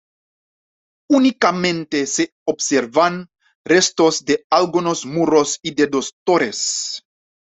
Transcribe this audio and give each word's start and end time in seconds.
Únicamente 1.11 2.07
se 2.07 2.33
observan 2.47 3.29
restos 3.63 4.25
de 4.25 4.47
algunos 4.49 5.05
muros 5.05 5.59
y 5.61 5.75
de 5.75 5.85
dos 5.85 6.15
torres. 6.25 7.03